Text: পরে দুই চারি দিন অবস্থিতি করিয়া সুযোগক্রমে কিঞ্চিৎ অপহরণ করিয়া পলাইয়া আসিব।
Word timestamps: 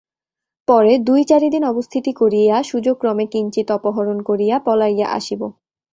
পরে 0.67 0.93
দুই 0.99 1.21
চারি 1.23 1.47
দিন 1.49 1.63
অবস্থিতি 1.63 2.11
করিয়া 2.13 2.55
সুযোগক্রমে 2.63 3.25
কিঞ্চিৎ 3.27 3.67
অপহরণ 3.71 4.17
করিয়া 4.21 4.55
পলাইয়া 4.59 5.07
আসিব। 5.09 5.41